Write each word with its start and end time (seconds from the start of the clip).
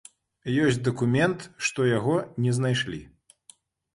Ёсць 0.63 0.79
дакумент, 0.87 1.43
што 1.67 1.85
яго 1.89 2.15
не 2.45 2.51
знайшлі. 2.61 3.01